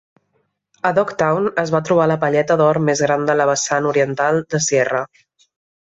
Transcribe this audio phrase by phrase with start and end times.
[0.89, 4.45] A Dog Town es va trobar la palleta d'or més gran de la vessant oriental
[4.55, 5.05] de Sierra.